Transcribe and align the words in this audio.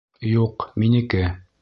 Юҡ, 0.29 0.67
минеке! 0.85 1.25